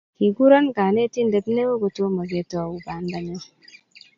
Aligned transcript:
Kikuro 0.17 0.55
kanetindet 0.75 1.45
neo 1.55 1.71
kotomo 1.81 2.21
ketou 2.31 2.71
banda 2.85 3.19
nyo 3.25 3.39